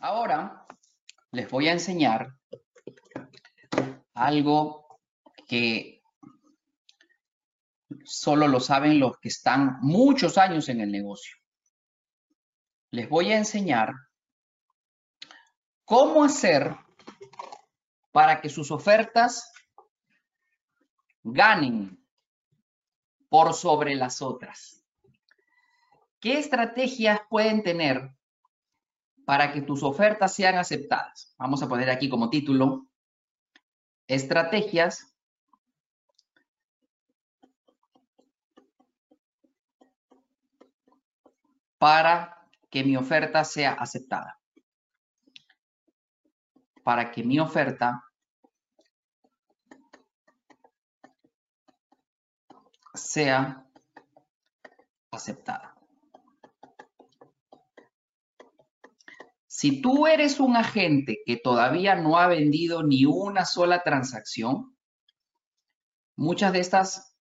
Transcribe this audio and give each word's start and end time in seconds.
Ahora 0.00 0.66
les 1.30 1.48
voy 1.50 1.68
a 1.68 1.72
enseñar 1.72 2.34
algo 4.14 4.98
que 5.48 6.02
solo 8.04 8.48
lo 8.48 8.60
saben 8.60 8.98
los 8.98 9.18
que 9.18 9.28
están 9.28 9.78
muchos 9.80 10.38
años 10.38 10.68
en 10.68 10.80
el 10.80 10.90
negocio. 10.90 11.36
Les 12.90 13.08
voy 13.08 13.32
a 13.32 13.38
enseñar 13.38 13.92
cómo 15.84 16.24
hacer 16.24 16.74
para 18.12 18.40
que 18.40 18.48
sus 18.48 18.70
ofertas 18.70 19.50
ganen 21.22 22.02
por 23.28 23.54
sobre 23.54 23.94
las 23.94 24.20
otras. 24.20 24.84
¿Qué 26.20 26.38
estrategias 26.38 27.20
pueden 27.28 27.62
tener 27.62 28.14
para 29.24 29.52
que 29.52 29.62
tus 29.62 29.82
ofertas 29.82 30.34
sean 30.34 30.56
aceptadas? 30.56 31.34
Vamos 31.38 31.62
a 31.62 31.68
poner 31.68 31.90
aquí 31.90 32.08
como 32.08 32.30
título, 32.30 32.88
estrategias 34.06 35.12
para 41.78 42.48
que 42.70 42.84
mi 42.84 42.96
oferta 42.96 43.44
sea 43.44 43.72
aceptada. 43.72 44.38
Para 46.84 47.10
que 47.10 47.22
mi 47.22 47.38
oferta 47.38 48.04
sea 52.94 53.66
aceptada. 55.10 55.74
Si 59.62 59.80
tú 59.80 60.08
eres 60.08 60.40
un 60.40 60.56
agente 60.56 61.22
que 61.24 61.36
todavía 61.36 61.94
no 61.94 62.18
ha 62.18 62.26
vendido 62.26 62.82
ni 62.82 63.04
una 63.04 63.44
sola 63.44 63.84
transacción, 63.84 64.76
muchas 66.16 66.52
de 66.52 66.58
estas, 66.58 67.16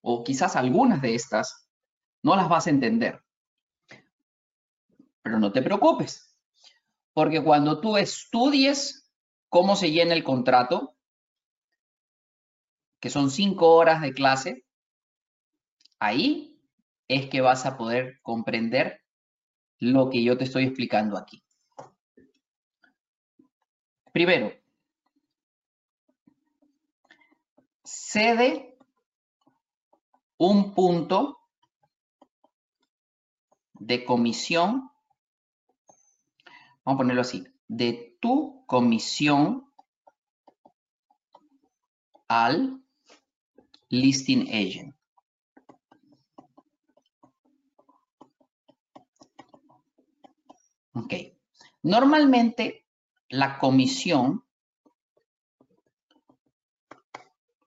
o 0.00 0.24
quizás 0.24 0.56
algunas 0.56 1.02
de 1.02 1.14
estas, 1.14 1.68
no 2.22 2.34
las 2.34 2.48
vas 2.48 2.66
a 2.66 2.70
entender. 2.70 3.22
Pero 5.20 5.38
no 5.38 5.52
te 5.52 5.60
preocupes, 5.60 6.34
porque 7.12 7.44
cuando 7.44 7.78
tú 7.78 7.98
estudies 7.98 9.12
cómo 9.50 9.76
se 9.76 9.90
llena 9.90 10.14
el 10.14 10.24
contrato, 10.24 10.96
que 13.02 13.10
son 13.10 13.30
cinco 13.30 13.74
horas 13.74 14.00
de 14.00 14.14
clase, 14.14 14.64
ahí 15.98 16.58
es 17.06 17.28
que 17.28 17.42
vas 17.42 17.66
a 17.66 17.76
poder 17.76 18.18
comprender 18.22 19.02
lo 19.78 20.08
que 20.08 20.24
yo 20.24 20.38
te 20.38 20.44
estoy 20.44 20.64
explicando 20.64 21.18
aquí. 21.18 21.45
Primero, 24.16 24.50
cede 27.84 28.78
un 30.38 30.72
punto 30.72 31.38
de 33.74 34.06
comisión, 34.06 34.90
vamos 36.82 36.94
a 36.94 36.96
ponerlo 36.96 37.20
así, 37.20 37.46
de 37.68 38.16
tu 38.18 38.64
comisión 38.64 39.70
al 42.26 42.82
listing 43.90 44.48
agent. 44.48 44.96
Ok. 50.94 51.12
Normalmente 51.82 52.85
la 53.28 53.58
comisión 53.58 54.44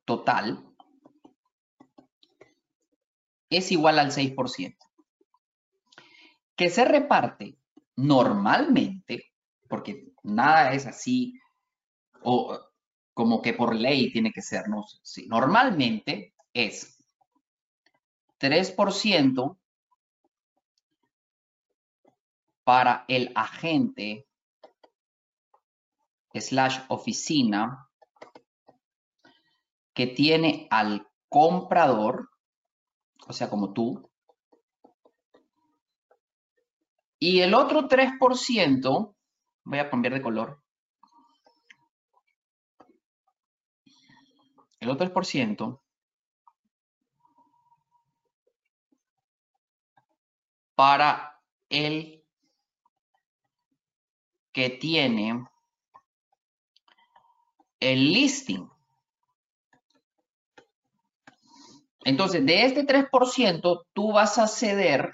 total 0.06 0.66
es 3.50 3.72
igual 3.72 4.00
al 4.00 4.12
6%, 4.12 4.78
que 6.56 6.70
se 6.70 6.86
reparte 6.86 7.58
normalmente, 7.96 9.34
porque 9.68 10.14
nada 10.24 10.74
es 10.74 10.86
así, 10.86 11.40
o 12.22 12.58
como 13.14 13.42
que 13.42 13.54
por 13.54 13.76
ley 13.76 14.12
tiene 14.12 14.32
que 14.32 14.42
ser, 14.42 14.70
no, 14.70 14.86
normalmente 15.28 16.34
es 16.54 17.04
3% 18.40 19.60
para 22.64 23.04
el 23.08 23.32
agente 23.36 24.29
slash 26.34 26.80
oficina 26.90 27.90
que 29.94 30.08
tiene 30.08 30.68
al 30.70 31.08
comprador, 31.28 32.30
o 33.28 33.34
sea, 33.34 33.50
como 33.50 33.74
tú, 33.74 34.10
y 37.20 37.42
el 37.42 37.54
otro 37.54 37.88
3%, 37.88 39.16
voy 39.66 39.80
a 39.80 39.90
cambiar 39.90 40.14
de 40.14 40.22
color, 40.22 40.62
el 44.80 44.90
otro 44.90 45.12
3% 45.12 45.82
para 50.76 51.42
el 51.68 52.24
que 54.54 54.70
tiene 54.70 55.46
el 57.80 58.12
listing. 58.12 58.70
Entonces, 62.04 62.46
de 62.46 62.66
este 62.66 62.86
3%, 62.86 63.86
tú 63.94 64.14
vas 64.14 64.38
a 64.38 64.48
ceder, 64.48 65.12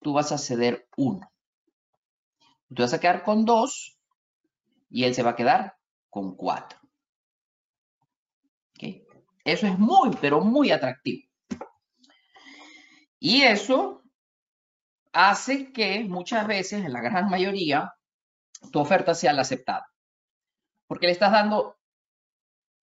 tú 0.00 0.12
vas 0.12 0.32
a 0.32 0.38
ceder 0.38 0.88
1. 0.96 1.30
Tú 2.74 2.82
vas 2.82 2.92
a 2.92 3.00
quedar 3.00 3.24
con 3.24 3.44
2 3.44 3.98
y 4.90 5.04
él 5.04 5.14
se 5.14 5.22
va 5.22 5.30
a 5.30 5.36
quedar 5.36 5.76
con 6.10 6.36
4. 6.36 6.78
Eso 9.48 9.66
es 9.66 9.78
muy, 9.78 10.10
pero 10.20 10.42
muy 10.42 10.70
atractivo. 10.70 11.26
Y 13.18 13.42
eso 13.42 14.02
hace 15.10 15.72
que 15.72 16.04
muchas 16.04 16.46
veces, 16.46 16.84
en 16.84 16.92
la 16.92 17.00
gran 17.00 17.30
mayoría, 17.30 17.94
tu 18.70 18.78
oferta 18.78 19.14
sea 19.14 19.32
la 19.32 19.42
aceptada. 19.42 19.88
Porque 20.88 21.06
le 21.06 21.12
estás 21.12 21.30
dando 21.30 21.78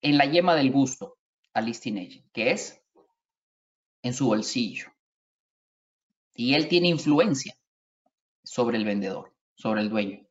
en 0.02 0.18
la 0.18 0.26
yema 0.26 0.56
del 0.56 0.72
gusto 0.72 1.18
al 1.54 1.66
listing 1.66 1.98
agent, 1.98 2.32
que 2.32 2.52
es 2.52 2.82
en 4.04 4.14
su 4.14 4.28
bolsillo. 4.28 4.88
Y 6.36 6.54
él 6.54 6.68
tiene 6.68 6.88
influencia 6.88 7.58
sobre 8.44 8.78
el 8.78 8.86
vendedor, 8.86 9.34
sobre 9.56 9.82
el 9.82 9.90
dueño. 9.90 10.26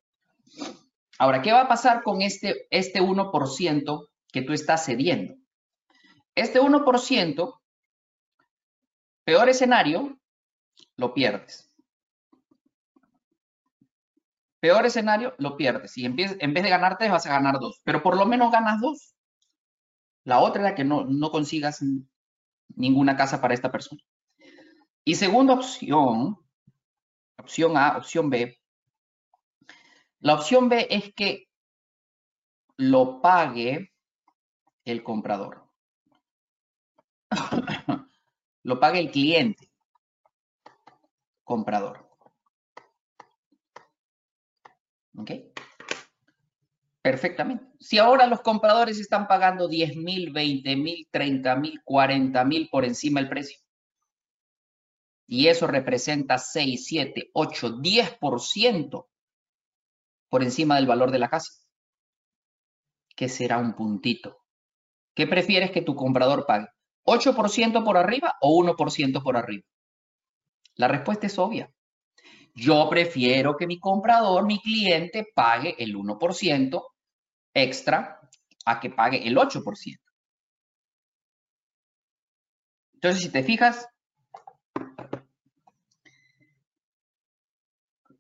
Ahora, 1.18 1.42
¿qué 1.42 1.52
va 1.52 1.62
a 1.62 1.68
pasar 1.68 2.02
con 2.02 2.22
este, 2.22 2.66
este 2.70 3.00
1% 3.00 4.08
que 4.32 4.42
tú 4.42 4.52
estás 4.52 4.84
cediendo? 4.84 5.34
Este 6.34 6.60
1%, 6.60 7.60
peor 9.24 9.48
escenario, 9.48 10.18
lo 10.96 11.14
pierdes. 11.14 11.73
Peor 14.64 14.86
escenario, 14.86 15.34
lo 15.36 15.58
pierdes. 15.58 15.98
Y 15.98 16.06
en 16.06 16.16
vez, 16.16 16.38
de 16.38 16.70
ganar 16.70 16.96
tres, 16.96 17.10
vas 17.10 17.26
a 17.26 17.32
ganar 17.34 17.58
dos. 17.60 17.82
Pero 17.84 18.02
por 18.02 18.16
lo 18.16 18.24
menos 18.24 18.50
ganas 18.50 18.80
dos. 18.80 19.14
La 20.24 20.40
otra 20.40 20.62
era 20.62 20.74
que 20.74 20.84
no 20.84 21.30
consigas 21.30 21.84
ninguna 22.74 23.14
casa 23.14 23.42
para 23.42 23.52
esta 23.52 23.70
persona. 23.70 24.00
Y 25.04 25.16
segunda 25.16 25.52
opción, 25.52 26.38
opción 27.36 27.76
A, 27.76 27.98
opción 27.98 28.30
B. 28.30 28.58
La 30.20 30.32
opción 30.32 30.70
B 30.70 30.86
es 30.88 31.12
que 31.12 31.46
lo 32.78 33.20
pague 33.20 33.92
el 34.86 35.02
comprador. 35.02 35.68
lo 38.62 38.80
pague 38.80 38.98
el 38.98 39.10
cliente 39.10 39.70
comprador. 41.44 42.03
¿Ok? 45.16 45.30
Perfectamente. 47.02 47.66
Si 47.80 47.98
ahora 47.98 48.26
los 48.26 48.40
compradores 48.40 48.98
están 48.98 49.28
pagando 49.28 49.68
10 49.68 49.96
mil, 49.96 50.32
20 50.32 50.76
mil, 50.76 51.06
30 51.10 51.56
mil, 51.56 51.82
40 51.84 52.44
mil 52.44 52.68
por 52.70 52.84
encima 52.84 53.20
del 53.20 53.28
precio, 53.28 53.58
y 55.26 55.48
eso 55.48 55.66
representa 55.66 56.38
6, 56.38 56.84
7, 56.86 57.30
8, 57.32 57.78
10% 57.78 59.06
por 60.28 60.42
encima 60.42 60.76
del 60.76 60.86
valor 60.86 61.10
de 61.10 61.18
la 61.18 61.28
casa, 61.28 61.52
¿qué 63.14 63.28
será 63.28 63.58
un 63.58 63.74
puntito? 63.74 64.38
¿Qué 65.14 65.26
prefieres 65.26 65.70
que 65.70 65.82
tu 65.82 65.94
comprador 65.94 66.44
pague? 66.46 66.68
¿8% 67.06 67.84
por 67.84 67.96
arriba 67.96 68.34
o 68.40 68.58
1% 68.58 69.22
por 69.22 69.36
arriba? 69.36 69.64
La 70.74 70.88
respuesta 70.88 71.26
es 71.26 71.38
obvia. 71.38 71.70
Yo 72.54 72.88
prefiero 72.88 73.56
que 73.56 73.66
mi 73.66 73.80
comprador, 73.80 74.46
mi 74.46 74.60
cliente, 74.60 75.26
pague 75.34 75.74
el 75.78 75.96
1% 75.96 76.82
extra 77.52 78.20
a 78.64 78.80
que 78.80 78.90
pague 78.90 79.26
el 79.26 79.36
8%. 79.36 80.00
Entonces, 82.94 83.22
si 83.22 83.30
te 83.30 83.42
fijas, 83.42 83.86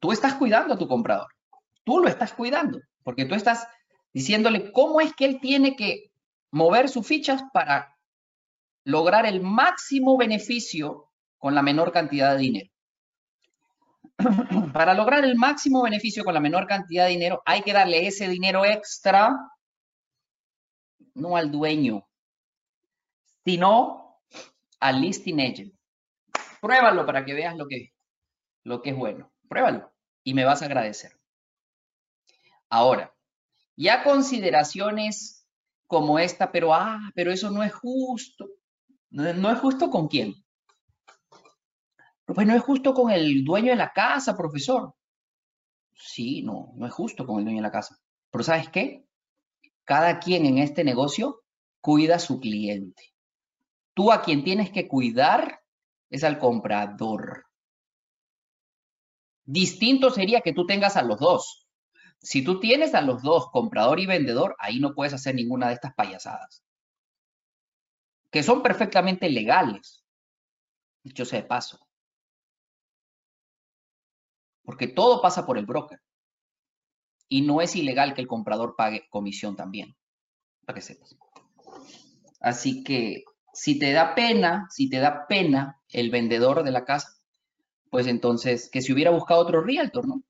tú 0.00 0.12
estás 0.12 0.34
cuidando 0.34 0.74
a 0.74 0.78
tu 0.78 0.88
comprador. 0.88 1.28
Tú 1.84 2.00
lo 2.00 2.08
estás 2.08 2.32
cuidando, 2.32 2.80
porque 3.02 3.24
tú 3.24 3.34
estás 3.34 3.66
diciéndole 4.12 4.72
cómo 4.72 5.00
es 5.00 5.14
que 5.14 5.26
él 5.26 5.38
tiene 5.40 5.76
que 5.76 6.10
mover 6.50 6.88
sus 6.88 7.06
fichas 7.06 7.42
para 7.52 7.96
lograr 8.84 9.26
el 9.26 9.40
máximo 9.40 10.18
beneficio 10.18 11.10
con 11.38 11.54
la 11.54 11.62
menor 11.62 11.92
cantidad 11.92 12.32
de 12.32 12.38
dinero. 12.38 12.73
Para 14.72 14.94
lograr 14.94 15.24
el 15.24 15.36
máximo 15.36 15.82
beneficio 15.82 16.24
con 16.24 16.34
la 16.34 16.40
menor 16.40 16.66
cantidad 16.66 17.04
de 17.04 17.10
dinero, 17.10 17.42
hay 17.44 17.62
que 17.62 17.72
darle 17.72 18.06
ese 18.06 18.28
dinero 18.28 18.64
extra, 18.64 19.36
no 21.14 21.36
al 21.36 21.50
dueño, 21.50 22.06
sino 23.44 24.20
al 24.80 25.00
listing 25.00 25.40
agent. 25.40 25.74
Pruébalo 26.60 27.04
para 27.04 27.24
que 27.24 27.34
veas 27.34 27.56
lo 27.56 27.66
que, 27.66 27.92
lo 28.62 28.82
que 28.82 28.90
es 28.90 28.96
bueno. 28.96 29.32
Pruébalo 29.48 29.92
y 30.24 30.34
me 30.34 30.44
vas 30.44 30.62
a 30.62 30.66
agradecer. 30.66 31.12
Ahora, 32.68 33.14
ya 33.76 34.02
consideraciones 34.02 35.46
como 35.86 36.18
esta, 36.18 36.50
pero 36.50 36.74
ah, 36.74 36.98
pero 37.14 37.30
eso 37.30 37.50
no 37.50 37.62
es 37.62 37.72
justo. 37.72 38.48
No, 39.10 39.50
es 39.50 39.58
justo 39.60 39.90
con 39.90 40.08
quién. 40.08 40.34
Pues 42.26 42.46
no 42.46 42.54
es 42.54 42.62
justo 42.62 42.94
con 42.94 43.10
el 43.10 43.44
dueño 43.44 43.70
de 43.70 43.76
la 43.76 43.92
casa, 43.92 44.36
profesor. 44.36 44.94
Sí, 45.94 46.42
no, 46.42 46.72
no 46.76 46.86
es 46.86 46.92
justo 46.92 47.26
con 47.26 47.38
el 47.38 47.44
dueño 47.44 47.58
de 47.58 47.68
la 47.68 47.70
casa. 47.70 47.98
Pero 48.30 48.44
¿sabes 48.44 48.68
qué? 48.68 49.06
Cada 49.84 50.18
quien 50.18 50.46
en 50.46 50.58
este 50.58 50.84
negocio 50.84 51.42
cuida 51.80 52.16
a 52.16 52.20
su 52.20 52.40
cliente. 52.40 53.14
Tú 53.94 54.10
a 54.10 54.22
quien 54.22 54.42
tienes 54.42 54.70
que 54.70 54.88
cuidar 54.88 55.60
es 56.10 56.24
al 56.24 56.38
comprador. 56.38 57.46
Distinto 59.44 60.10
sería 60.10 60.40
que 60.40 60.54
tú 60.54 60.66
tengas 60.66 60.96
a 60.96 61.02
los 61.02 61.20
dos. 61.20 61.68
Si 62.18 62.42
tú 62.42 62.58
tienes 62.58 62.94
a 62.94 63.02
los 63.02 63.22
dos, 63.22 63.50
comprador 63.50 64.00
y 64.00 64.06
vendedor, 64.06 64.56
ahí 64.58 64.80
no 64.80 64.94
puedes 64.94 65.12
hacer 65.12 65.34
ninguna 65.34 65.68
de 65.68 65.74
estas 65.74 65.94
payasadas. 65.94 66.64
Que 68.30 68.42
son 68.42 68.62
perfectamente 68.62 69.28
legales. 69.28 70.02
Dicho 71.02 71.26
sea 71.26 71.42
de 71.42 71.46
paso. 71.46 71.83
Porque 74.64 74.88
todo 74.88 75.22
pasa 75.22 75.46
por 75.46 75.58
el 75.58 75.66
broker. 75.66 76.00
Y 77.28 77.42
no 77.42 77.60
es 77.60 77.76
ilegal 77.76 78.14
que 78.14 78.20
el 78.20 78.26
comprador 78.26 78.74
pague 78.76 79.06
comisión 79.10 79.56
también. 79.56 79.96
Para 80.64 80.76
que 80.76 80.82
sepas. 80.82 81.16
Así 82.40 82.82
que 82.82 83.24
si 83.52 83.78
te 83.78 83.92
da 83.92 84.14
pena, 84.14 84.66
si 84.70 84.90
te 84.90 84.98
da 84.98 85.26
pena 85.26 85.80
el 85.88 86.10
vendedor 86.10 86.64
de 86.64 86.72
la 86.72 86.84
casa, 86.84 87.08
pues 87.90 88.06
entonces 88.06 88.68
que 88.70 88.82
si 88.82 88.92
hubiera 88.92 89.10
buscado 89.10 89.40
otro 89.40 89.62
realtor, 89.62 90.06
¿no? 90.06 90.22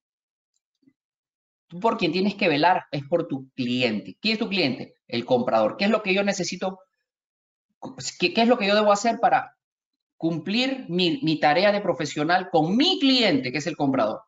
Tú 1.66 1.80
por 1.80 1.96
quien 1.96 2.12
tienes 2.12 2.34
que 2.34 2.48
velar 2.48 2.84
es 2.90 3.04
por 3.04 3.26
tu 3.26 3.50
cliente. 3.54 4.18
¿Quién 4.20 4.34
es 4.34 4.38
tu 4.38 4.48
cliente? 4.48 4.96
El 5.08 5.24
comprador. 5.24 5.76
¿Qué 5.76 5.86
es 5.86 5.90
lo 5.90 6.02
que 6.02 6.14
yo 6.14 6.22
necesito? 6.22 6.80
¿Qué, 8.18 8.32
es 8.36 8.48
lo 8.48 8.58
que 8.58 8.66
yo 8.66 8.74
debo 8.74 8.92
hacer 8.92 9.18
para 9.18 9.53
cumplir 10.24 10.86
mi, 10.88 11.38
tarea 11.38 11.70
de 11.70 11.82
profesional 11.82 12.48
con 12.50 12.74
mi 12.78 12.98
cliente, 12.98 13.52
que 13.52 13.58
es 13.58 13.66
el 13.66 13.76
comprador? 13.76 14.22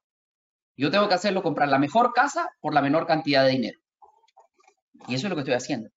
Yo 0.76 0.90
tengo 0.90 1.08
que 1.08 1.14
hacerlo 1.14 1.42
comprar 1.42 1.70
la 1.70 1.78
mejor 1.78 2.12
casa 2.12 2.50
por 2.60 2.74
la 2.74 2.82
menor 2.82 3.06
cantidad 3.06 3.46
de 3.46 3.52
dinero. 3.52 3.80
Y 5.08 5.14
eso 5.14 5.26
es 5.26 5.30
lo 5.30 5.36
que 5.36 5.40
estoy 5.40 5.54
haciendo. 5.54 5.88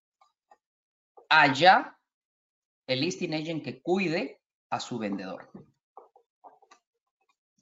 Allá, 1.28 1.98
el 2.88 3.02
listing 3.02 3.34
agent 3.34 3.62
que 3.62 3.82
cuide 3.82 4.40
a 4.70 4.80
su 4.80 4.98
vendedor 5.00 5.52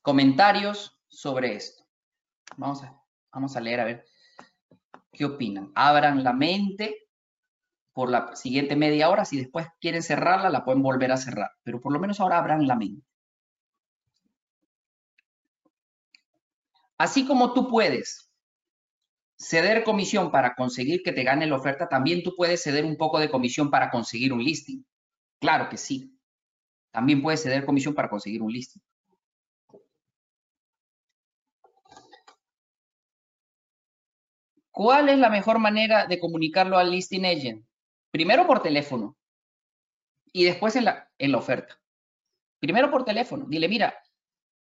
comentarios 0.03 1.01
sobre 1.07 1.55
esto. 1.55 1.87
Vamos 2.55 2.83
a, 2.83 3.01
vamos 3.33 3.57
a 3.57 3.61
leer 3.61 3.79
a 3.79 3.85
ver 3.85 4.05
qué 5.11 5.25
opinan. 5.25 5.71
Abran 5.73 6.23
la 6.23 6.33
mente 6.33 7.06
por 7.97 8.11
la 8.11 8.35
siguiente 8.35 8.75
media 8.75 9.09
hora. 9.09 9.25
Si 9.25 9.37
después 9.39 9.65
quieren 9.81 10.03
cerrarla, 10.03 10.51
la 10.51 10.63
pueden 10.63 10.83
volver 10.83 11.11
a 11.11 11.17
cerrar. 11.17 11.49
Pero 11.63 11.81
por 11.81 11.91
lo 11.91 11.99
menos 11.99 12.19
ahora 12.19 12.37
abran 12.37 12.67
la 12.67 12.75
mente. 12.75 13.03
Así 16.99 17.25
como 17.25 17.53
tú 17.53 17.67
puedes 17.67 18.29
ceder 19.35 19.83
comisión 19.83 20.29
para 20.29 20.53
conseguir 20.53 21.01
que 21.01 21.11
te 21.11 21.23
gane 21.23 21.47
la 21.47 21.55
oferta, 21.55 21.89
también 21.89 22.21
tú 22.21 22.35
puedes 22.35 22.61
ceder 22.61 22.85
un 22.85 22.97
poco 22.97 23.17
de 23.17 23.31
comisión 23.31 23.71
para 23.71 23.89
conseguir 23.89 24.31
un 24.31 24.43
listing. 24.43 24.85
Claro 25.39 25.67
que 25.67 25.77
sí. 25.77 26.15
También 26.91 27.23
puedes 27.23 27.41
ceder 27.41 27.65
comisión 27.65 27.95
para 27.95 28.11
conseguir 28.11 28.43
un 28.43 28.51
listing. 28.51 28.81
¿Cuál 34.69 35.09
es 35.09 35.17
la 35.17 35.31
mejor 35.31 35.57
manera 35.57 36.05
de 36.05 36.19
comunicarlo 36.19 36.77
al 36.77 36.91
listing 36.91 37.25
agent? 37.25 37.66
Primero 38.17 38.47
por 38.47 38.63
teléfono 38.63 39.15
y 40.33 40.45
después 40.45 40.75
en 40.75 40.85
la, 40.85 41.07
en 41.19 41.35
oferta. 41.35 41.79
Primero 42.59 42.89
por 42.89 43.05
teléfono. 43.05 43.45
Dile, 43.47 43.69
mira, 43.69 43.93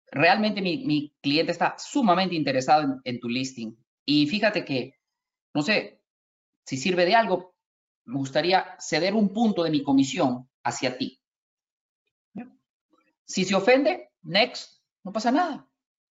realmente 0.09 0.61
mi, 0.61 1.15
cliente 1.23 1.53
está 1.53 1.75
sumamente 1.79 2.35
interesado 2.35 3.01
en, 3.03 3.19
tu 3.19 3.31
listing 3.31 3.75
y 4.05 4.27
fíjate 4.27 4.63
que, 4.63 4.99
no 5.55 5.63
sé, 5.63 6.03
si 6.67 6.77
sirve 6.77 7.07
de 7.07 7.15
algo, 7.15 7.57
me 8.05 8.19
gustaría 8.19 8.77
ceder 8.79 9.15
un 9.15 9.33
punto 9.33 9.63
de 9.63 9.71
mi 9.71 9.83
comisión 9.83 10.51
hacia 10.63 10.99
ti. 10.99 11.19
Si 13.25 13.47
se 13.47 13.55
ofende, 13.55 14.11
next, 14.21 14.83
no 15.03 15.15
pasa 15.15 15.33
nada. 15.33 15.67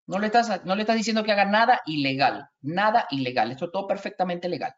No 0.07 0.17
le, 0.17 0.27
estás, 0.27 0.63
no 0.63 0.75
le 0.75 0.83
estás 0.83 0.95
diciendo 0.95 1.25
que 1.25 1.33
haga 1.33 1.43
nada 1.43 1.81
ilegal, 1.87 2.47
nada 2.61 3.05
ilegal. 3.11 3.51
Esto 3.51 3.65
es 3.65 3.71
todo 3.73 3.85
perfectamente 3.85 4.47
legal. 4.47 4.73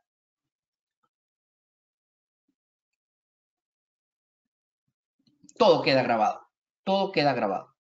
Todo 5.58 5.82
queda 5.82 6.04
grabado, 6.04 6.48
todo 6.84 7.12
queda 7.12 7.34
grabado 7.34 7.76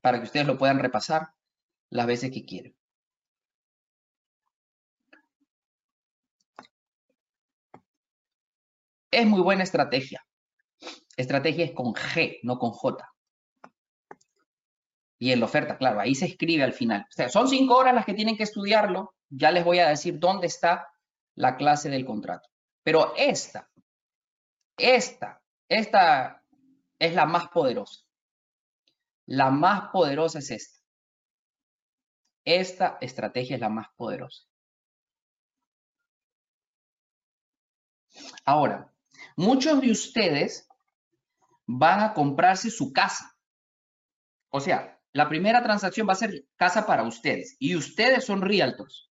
para 0.00 0.18
que 0.18 0.24
ustedes 0.24 0.46
lo 0.46 0.58
puedan 0.58 0.78
repasar 0.78 1.34
las 1.90 2.06
veces 2.06 2.30
que 2.30 2.44
quieran. 2.44 2.74
Es 9.10 9.26
muy 9.26 9.40
buena 9.40 9.62
estrategia. 9.62 10.26
Estrategia 11.16 11.64
es 11.64 11.72
con 11.72 11.94
G, 11.94 12.40
no 12.42 12.58
con 12.58 12.72
J 12.72 13.14
y 15.24 15.32
en 15.32 15.40
la 15.40 15.46
oferta, 15.46 15.78
claro, 15.78 16.00
ahí 16.00 16.14
se 16.14 16.26
escribe 16.26 16.64
al 16.64 16.74
final. 16.74 17.06
O 17.08 17.12
sea, 17.12 17.30
son 17.30 17.48
cinco 17.48 17.76
horas 17.76 17.94
las 17.94 18.04
que 18.04 18.12
tienen 18.12 18.36
que 18.36 18.42
estudiarlo. 18.42 19.14
Ya 19.30 19.50
les 19.50 19.64
voy 19.64 19.78
a 19.78 19.88
decir 19.88 20.18
dónde 20.18 20.48
está 20.48 20.86
la 21.34 21.56
clase 21.56 21.88
del 21.88 22.04
contrato. 22.04 22.50
Pero 22.82 23.14
esta, 23.16 23.70
esta, 24.76 25.40
esta 25.66 26.43
es 26.98 27.14
la 27.14 27.26
más 27.26 27.48
poderosa. 27.48 28.04
La 29.26 29.50
más 29.50 29.90
poderosa 29.90 30.38
es 30.38 30.50
esta. 30.50 30.80
Esta 32.44 32.98
estrategia 33.00 33.56
es 33.56 33.60
la 33.60 33.70
más 33.70 33.88
poderosa. 33.96 34.44
Ahora, 38.44 38.92
muchos 39.36 39.80
de 39.80 39.90
ustedes 39.90 40.68
van 41.66 42.00
a 42.00 42.12
comprarse 42.12 42.70
su 42.70 42.92
casa. 42.92 43.34
O 44.50 44.60
sea, 44.60 45.00
la 45.12 45.28
primera 45.28 45.62
transacción 45.62 46.08
va 46.08 46.12
a 46.12 46.16
ser 46.16 46.46
casa 46.56 46.86
para 46.86 47.04
ustedes 47.04 47.56
y 47.58 47.76
ustedes 47.76 48.24
son 48.24 48.42
realtors. 48.42 49.10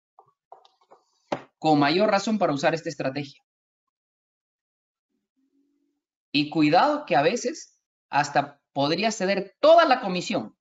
Con 1.58 1.80
mayor 1.80 2.12
razón 2.12 2.38
para 2.38 2.54
usar 2.54 2.74
esta 2.74 2.90
estrategia. 2.90 3.42
Y 6.32 6.50
cuidado 6.50 7.06
que 7.06 7.16
a 7.16 7.22
veces 7.22 7.73
hasta 8.14 8.62
podría 8.74 9.12
ceder 9.12 9.56
toda 9.60 9.86
la 9.86 10.00
comisión 10.00 10.56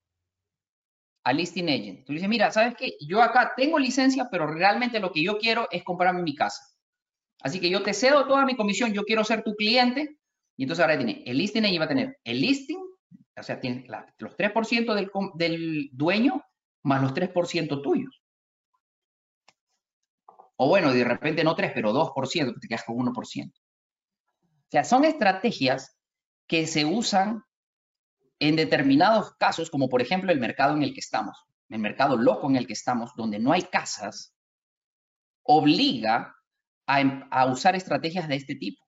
al 1.24 1.36
listing 1.36 1.68
agent. 1.68 2.04
Tú 2.06 2.12
le 2.12 2.16
dices, 2.16 2.28
mira, 2.28 2.50
¿sabes 2.50 2.74
qué? 2.76 2.94
Yo 3.06 3.22
acá 3.22 3.52
tengo 3.56 3.78
licencia, 3.78 4.28
pero 4.30 4.46
realmente 4.46 4.98
lo 5.00 5.12
que 5.12 5.22
yo 5.22 5.38
quiero 5.38 5.68
es 5.70 5.84
comprarme 5.84 6.22
mi 6.22 6.34
casa. 6.34 6.62
Así 7.42 7.60
que 7.60 7.70
yo 7.70 7.82
te 7.82 7.94
cedo 7.94 8.26
toda 8.26 8.44
mi 8.44 8.56
comisión, 8.56 8.92
yo 8.92 9.04
quiero 9.04 9.22
ser 9.22 9.42
tu 9.44 9.54
cliente. 9.54 10.18
Y 10.56 10.64
entonces 10.64 10.82
ahora 10.82 10.96
tiene, 10.96 11.22
el 11.26 11.38
listing 11.38 11.64
agent 11.64 11.80
va 11.80 11.84
a 11.84 11.88
tener 11.88 12.18
el 12.24 12.40
listing 12.40 12.78
o 13.38 13.42
sea, 13.42 13.60
tiene 13.60 13.86
los 14.18 14.36
3% 14.36 14.94
del, 14.94 15.10
del 15.34 15.90
dueño 15.92 16.44
más 16.84 17.02
los 17.02 17.14
3% 17.14 17.82
tuyos. 17.82 18.22
O 20.56 20.68
bueno, 20.68 20.92
de 20.92 21.04
repente 21.04 21.42
no 21.42 21.54
3, 21.54 21.72
pero 21.74 21.92
2%, 21.92 22.60
te 22.60 22.68
quedas 22.68 22.84
con 22.84 22.96
1%. 22.96 23.52
O 23.52 23.62
sea, 24.70 24.84
son 24.84 25.04
estrategias 25.04 25.96
que 26.46 26.66
se 26.66 26.84
usan 26.84 27.44
en 28.38 28.56
determinados 28.56 29.34
casos, 29.36 29.70
como 29.70 29.88
por 29.88 30.02
ejemplo 30.02 30.32
el 30.32 30.40
mercado 30.40 30.74
en 30.74 30.82
el 30.82 30.92
que 30.92 31.00
estamos. 31.00 31.38
el 31.68 31.78
mercado 31.78 32.16
loco 32.16 32.50
en 32.50 32.56
el 32.56 32.66
que 32.66 32.74
estamos, 32.74 33.12
donde 33.16 33.38
no 33.38 33.52
hay 33.52 33.62
casas, 33.62 34.34
obliga 35.42 36.36
a, 36.86 37.46
usar 37.46 37.76
estrategias 37.76 38.28
de 38.28 38.36
este 38.36 38.54
tipo. 38.56 38.82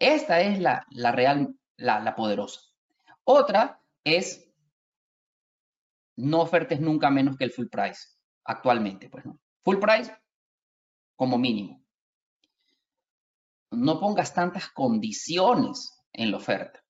Esta 0.00 0.40
es 0.40 0.58
la, 0.58 0.84
real, 1.12 1.54
la, 1.76 2.00
la 2.00 2.16
poderosa. 2.16 2.60
Otra 3.24 3.80
es 4.04 4.52
no 6.16 6.40
ofertes 6.40 6.80
nunca 6.80 7.10
menos 7.10 7.36
que 7.36 7.44
el 7.44 7.52
full 7.52 7.68
price 7.68 8.08
actualmente, 8.44 9.08
pues 9.08 9.24
no. 9.24 9.38
Full 9.64 9.78
price 9.78 10.14
como 11.16 11.38
mínimo. 11.38 11.81
No 13.72 13.98
pongas 13.98 14.34
tantas 14.34 14.68
condiciones 14.68 15.98
en 16.12 16.30
la 16.30 16.36
oferta. 16.36 16.82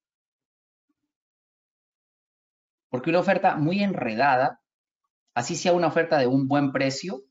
Porque 2.90 3.10
una 3.10 3.20
oferta 3.20 3.56
muy 3.56 3.82
enredada, 3.82 4.60
así 5.34 5.56
sea 5.56 5.72
una 5.72 5.86
oferta 5.86 6.18
de 6.18 6.26
un 6.26 6.48
buen 6.48 6.72
precio, 6.72 7.22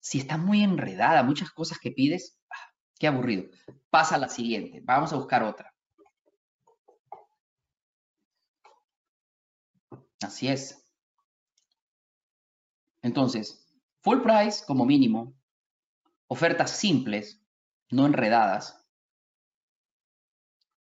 si 0.00 0.18
está 0.18 0.38
muy 0.38 0.62
enredada, 0.62 1.22
muchas 1.22 1.50
cosas 1.50 1.78
que 1.78 1.90
pides, 1.90 2.38
ah, 2.50 2.72
qué 2.98 3.08
aburrido. 3.08 3.50
Pasa 3.90 4.14
a 4.14 4.18
la 4.18 4.28
siguiente. 4.28 4.80
Vamos 4.82 5.12
a 5.12 5.16
buscar 5.16 5.42
otra. 5.42 5.74
Así 10.22 10.48
es. 10.48 10.82
Entonces, 13.02 13.66
full 14.00 14.22
price 14.22 14.64
como 14.64 14.86
mínimo, 14.86 15.34
ofertas 16.28 16.70
simples, 16.70 17.41
no 17.92 18.06
enredadas. 18.06 18.84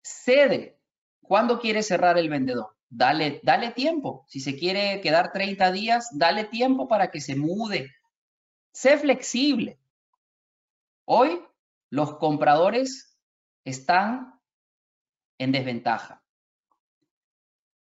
Cede. 0.01 0.79
¿Cuándo 1.21 1.59
quiere 1.59 1.83
cerrar 1.83 2.17
el 2.17 2.29
vendedor? 2.29 2.75
Dale, 2.89 3.39
dale 3.43 3.71
tiempo. 3.71 4.25
Si 4.27 4.39
se 4.39 4.57
quiere 4.57 4.99
quedar 5.01 5.31
30 5.31 5.71
días, 5.71 6.09
dale 6.17 6.45
tiempo 6.45 6.87
para 6.87 7.11
que 7.11 7.21
se 7.21 7.35
mude. 7.35 7.89
Sé 8.73 8.97
flexible. 8.97 9.79
Hoy 11.05 11.45
los 11.89 12.17
compradores 12.17 13.17
están 13.65 14.39
en 15.37 15.51
desventaja. 15.51 16.23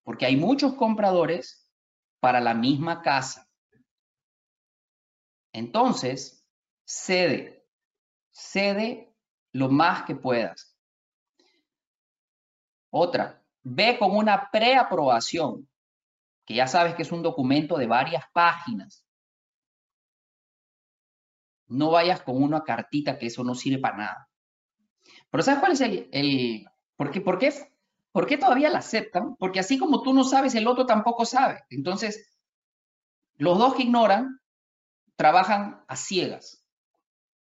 Porque 0.05 0.27
hay 0.27 0.37
muchos 0.37 0.75
compradores 0.75 1.67
para 2.21 2.41
la 2.41 2.55
misma 2.55 3.01
casa. 3.01 3.49
Entonces, 5.53 6.47
cede, 6.85 7.67
cede 8.31 9.14
lo 9.55 9.69
más 9.69 10.03
que 10.03 10.17
puedas. 10.17 10.77
Otra, 12.91 13.43
ve 13.63 13.97
con 13.99 14.15
una 14.15 14.51
preaprobación, 14.51 15.69
que 16.45 16.55
ya 16.55 16.67
sabes 16.67 16.95
que 16.95 17.03
es 17.03 17.13
un 17.13 17.23
documento 17.23 17.79
de 17.79 17.87
varias 17.87 18.25
páginas. 18.33 19.07
No 21.67 21.93
vayas 21.93 22.21
con 22.23 22.43
una 22.43 22.65
cartita 22.65 23.17
que 23.17 23.27
eso 23.27 23.45
no 23.45 23.55
sirve 23.55 23.79
para 23.79 23.97
nada. 23.97 24.29
Pero 25.31 25.43
¿sabes 25.43 25.61
cuál 25.61 25.73
es 25.73 25.81
el... 25.81 26.09
el 26.13 26.67
¿por, 26.97 27.13
qué, 27.13 27.21
por, 27.21 27.39
qué, 27.39 27.53
¿Por 28.11 28.27
qué 28.27 28.37
todavía 28.37 28.71
la 28.71 28.79
aceptan? 28.79 29.37
Porque 29.37 29.61
así 29.61 29.79
como 29.79 30.03
tú 30.03 30.13
no 30.13 30.25
sabes, 30.25 30.57
el 30.57 30.67
otro 30.67 30.85
tampoco 30.85 31.25
sabe. 31.25 31.63
Entonces, 31.71 32.37
los 33.37 33.57
dos 33.57 33.77
que 33.77 33.85
ignoran 33.85 34.41
trabajan 35.15 35.85
a 35.87 35.95
ciegas. 35.95 36.64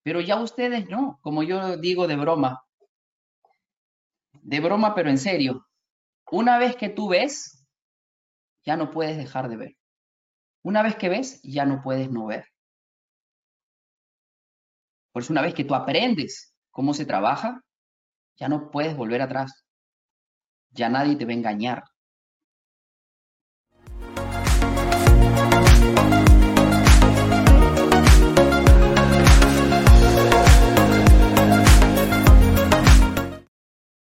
Pero 0.03 0.21
ya 0.21 0.41
ustedes 0.41 0.89
no, 0.89 1.19
como 1.23 1.43
yo 1.43 1.77
digo 1.77 2.07
de 2.07 2.17
broma, 2.17 2.65
de 4.43 4.61
broma 4.61 4.95
pero 4.95 5.11
en 5.11 5.19
serio, 5.19 5.67
una 6.31 6.59
vez 6.59 6.77
que 6.77 6.89
tú 6.89 7.09
ves, 7.09 7.67
ya 8.65 8.77
no 8.77 8.91
puedes 8.91 9.17
dejar 9.17 9.49
de 9.49 9.57
ver. 9.57 9.77
Una 10.63 10.83
vez 10.83 10.97
que 10.97 11.09
ves, 11.09 11.41
ya 11.43 11.65
no 11.65 11.83
puedes 11.83 12.11
no 12.11 12.27
ver. 12.27 12.47
Por 15.13 15.23
eso 15.23 15.33
una 15.33 15.43
vez 15.43 15.55
que 15.55 15.65
tú 15.65 15.75
aprendes 15.75 16.55
cómo 16.71 16.95
se 16.95 17.07
trabaja, 17.07 17.63
ya 18.37 18.49
no 18.49 18.71
puedes 18.71 18.97
volver 18.97 19.23
atrás. 19.23 19.65
Ya 20.71 20.89
nadie 20.89 21.17
te 21.17 21.25
va 21.25 21.33
a 21.33 21.35
engañar. 21.35 21.85